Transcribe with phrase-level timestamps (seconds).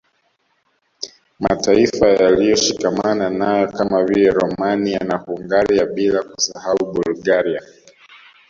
[1.39, 7.61] Mataifa yaliyoshikamana nayo kama vile Romania na Hungaria bila kusahau Bulgaria